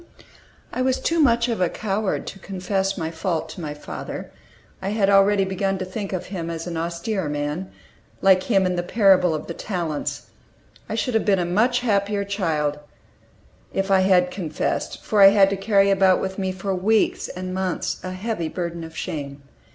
[0.73, 4.31] I was too much of a coward to confess my fault to my father;
[4.81, 7.71] I had already begun to think of him as "an austere man,"
[8.19, 10.31] like him in the parable of the talents.
[10.89, 12.79] I should have been a much happier child
[13.73, 17.53] if I bad confessed, for I had to carry about with me for weeks and
[17.53, 19.43] months a heavy burden of shame.